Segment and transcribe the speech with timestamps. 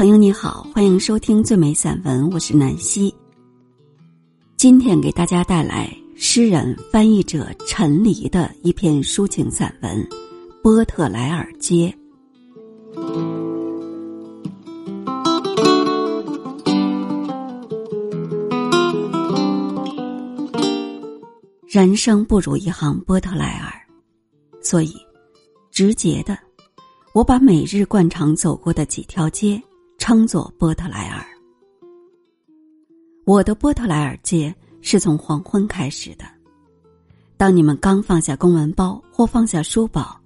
[0.00, 3.14] 朋友你好，欢迎收听最美散文，我是南希。
[4.56, 10.02] 今天给大家带来诗人、翻译者陈黎的一篇抒情散文
[10.62, 11.94] 《波特莱尔街》。
[21.68, 23.70] 人生不如一行波特莱尔，
[24.62, 24.94] 所以
[25.70, 26.38] 直接的，
[27.12, 29.62] 我把每日惯常走过的几条街。
[30.00, 31.22] 称作波特莱尔。
[33.26, 36.24] 我的波特莱尔街是从黄昏开始的。
[37.36, 40.18] 当你们刚放下公文包或放下书包，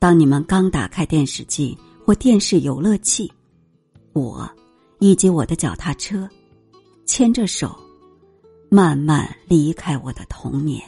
[0.00, 3.32] 当你们刚打开电视机或电视游乐器，
[4.12, 4.50] 我
[4.98, 6.28] 以及我的脚踏车，
[7.06, 7.78] 牵着手，
[8.68, 10.82] 慢慢离开我的童年。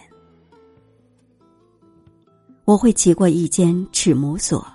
[2.64, 4.66] 我会骑过一间齿模所，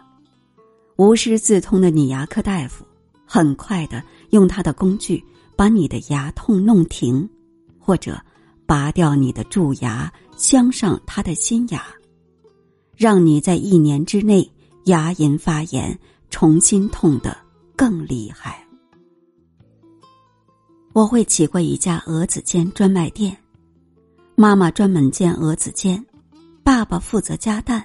[0.96, 2.86] 无师自通的尼亚克大夫。
[3.34, 7.28] 很快的，用他的工具把你的牙痛弄停，
[7.80, 8.22] 或者
[8.68, 11.84] 拔掉你的蛀牙，镶上他的新牙，
[12.96, 14.48] 让你在一年之内
[14.84, 17.36] 牙龈发炎，重新痛得
[17.76, 18.64] 更厉害。
[20.94, 23.36] 我会起过一家鹅子煎专卖店，
[24.36, 26.06] 妈妈专门煎鹅子煎，
[26.64, 27.84] 爸爸负责加蛋，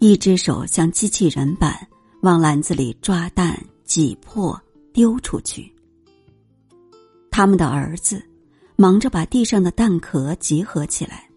[0.00, 1.72] 一只手像机器人般
[2.22, 3.56] 往篮子里抓蛋。
[3.84, 4.60] 挤破，
[4.92, 5.72] 丢出去。
[7.30, 8.22] 他们的儿子
[8.76, 11.28] 忙着把地上的蛋壳集合起来，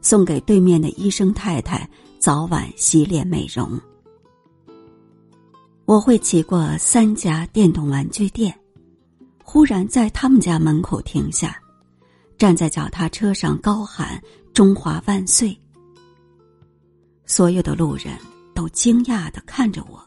[0.00, 1.88] 送给对面的医生太太
[2.18, 3.80] 早晚洗脸美容。
[5.86, 8.58] 我会骑过三家电动玩具店，
[9.42, 11.60] 忽然在他们家门口停下，
[12.38, 14.20] 站在脚踏车上高喊
[14.52, 15.56] “中华万岁”。
[17.26, 18.18] 所有的路人
[18.54, 20.02] 都惊讶的看着我。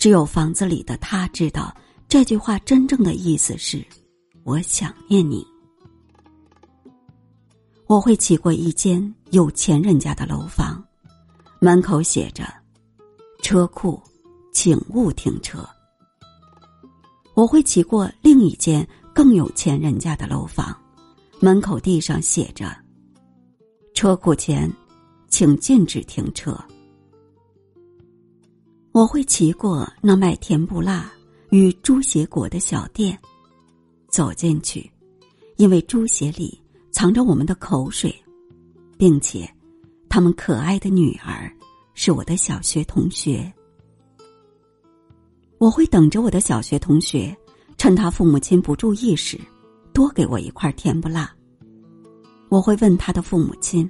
[0.00, 1.76] 只有房子里的他知道
[2.08, 3.84] 这句话真正的意思是
[4.44, 5.46] ：“我想念你。”
[7.86, 10.82] 我会骑过一间有钱人家的楼房，
[11.60, 12.44] 门口写着
[13.44, 14.00] “车库，
[14.54, 15.68] 请勿停车”。
[17.36, 20.74] 我会骑过另一间更有钱人家的楼房，
[21.40, 22.74] 门口地上写着
[23.92, 24.72] “车库前，
[25.28, 26.58] 请禁止停车”。
[28.92, 31.12] 我会骑过那卖甜不辣
[31.50, 33.16] 与猪血果的小店，
[34.08, 34.90] 走进去，
[35.56, 38.12] 因为猪血里藏着我们的口水，
[38.98, 39.48] 并且，
[40.08, 41.48] 他们可爱的女儿
[41.94, 43.50] 是我的小学同学。
[45.58, 47.36] 我会等着我的小学同学，
[47.78, 49.38] 趁他父母亲不注意时，
[49.92, 51.32] 多给我一块甜不辣。
[52.48, 53.88] 我会问他的父母亲：“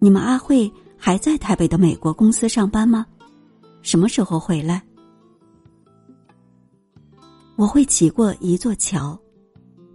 [0.00, 3.06] 你们阿慧还在台北的美国公司上班吗？”
[3.86, 4.82] 什么时候回来？
[7.54, 9.16] 我会骑过一座桥，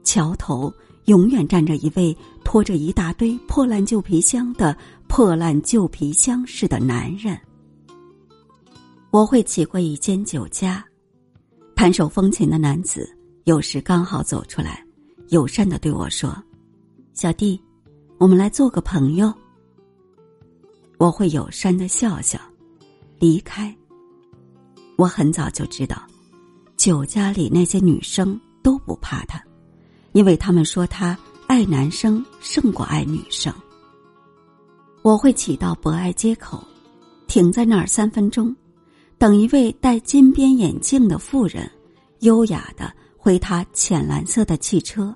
[0.01, 0.73] 桥头
[1.07, 4.75] 永远站着一位拖着一大堆破烂旧皮箱的
[5.09, 7.37] 破烂旧皮箱似的男人。
[9.09, 10.81] 我会骑过一间酒家，
[11.75, 13.13] 弹手风琴的男子
[13.43, 14.81] 有时刚好走出来，
[15.27, 16.33] 友善的对我说
[17.13, 17.61] ：“小弟，
[18.17, 19.33] 我们来做个朋友。”
[20.97, 22.39] 我会友善的笑笑，
[23.19, 23.75] 离开。
[25.01, 25.99] 我很早就知道，
[26.77, 29.43] 酒家里那些女生都不怕他，
[30.11, 31.17] 因为他们说他
[31.47, 33.51] 爱男生胜过爱女生。
[35.01, 36.63] 我会骑到博爱街口，
[37.25, 38.55] 停在那儿三分钟，
[39.17, 41.67] 等一位戴金边眼镜的妇人，
[42.19, 45.11] 优雅的回他浅蓝色的汽车。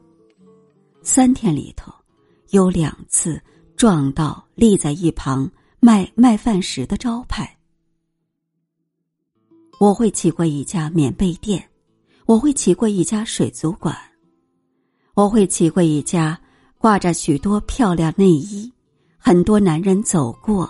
[1.04, 1.94] 三天里头，
[2.50, 3.40] 有两次
[3.78, 5.48] 撞到立在一旁
[5.80, 7.55] 卖卖饭食的招牌。
[9.78, 11.64] 我会骑过一家棉被店，
[12.26, 13.96] 我会骑过一家水族馆，
[15.14, 16.40] 我会骑过一家
[16.78, 18.72] 挂着许多漂亮内衣、
[19.18, 20.70] 很多男人走过、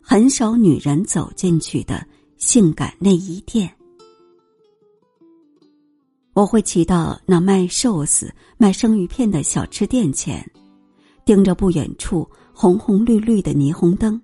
[0.00, 2.04] 很少女人走进去的
[2.38, 3.70] 性感内衣店。
[6.32, 10.44] 我会骑到那卖寿司、卖生鱼片的小吃店前，
[11.24, 14.20] 盯着不远处红红绿绿的霓虹灯，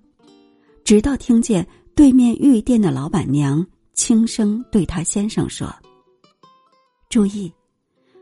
[0.83, 1.65] 直到听见
[1.95, 3.65] 对面玉店的老板娘。
[3.93, 5.73] 轻声对他先生说
[7.09, 7.51] ：“注意，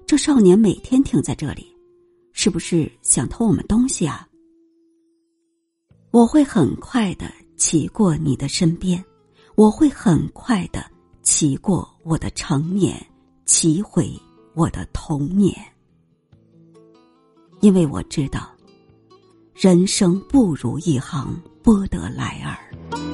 [0.06, 1.76] 这少年每天停在这里，
[2.34, 4.28] 是不是想偷我们东西啊？”
[6.12, 9.04] 我会很快的骑过你的身边，
[9.56, 10.86] 我会很快的
[11.24, 13.02] 骑过我的成年，
[13.46, 14.12] 骑回
[14.54, 15.56] 我的童年，
[17.62, 18.52] 因为我知道，
[19.54, 23.11] 人生不如一行波德莱尔。